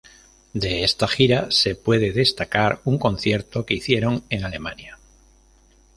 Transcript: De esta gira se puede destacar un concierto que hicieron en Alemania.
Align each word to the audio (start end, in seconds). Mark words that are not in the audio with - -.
De 0.53 0.83
esta 0.83 1.07
gira 1.07 1.51
se 1.51 1.75
puede 1.75 2.11
destacar 2.11 2.81
un 2.85 2.97
concierto 2.97 3.67
que 3.67 3.75
hicieron 3.75 4.23
en 4.31 4.43
Alemania. 4.45 4.97